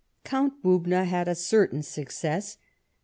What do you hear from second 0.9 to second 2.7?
had a certain success.